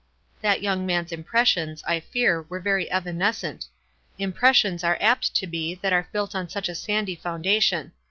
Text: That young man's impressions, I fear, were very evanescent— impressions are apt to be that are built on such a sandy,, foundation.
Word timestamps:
That 0.41 0.63
young 0.63 0.87
man's 0.87 1.11
impressions, 1.11 1.83
I 1.85 1.99
fear, 1.99 2.41
were 2.41 2.59
very 2.59 2.91
evanescent— 2.91 3.67
impressions 4.27 4.83
are 4.83 4.97
apt 4.99 5.35
to 5.35 5.45
be 5.45 5.75
that 5.75 5.93
are 5.93 6.09
built 6.11 6.33
on 6.33 6.49
such 6.49 6.67
a 6.69 6.73
sandy,, 6.73 7.13
foundation. 7.13 7.91